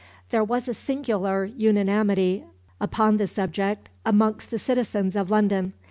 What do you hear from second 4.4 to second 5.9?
the citizens of London.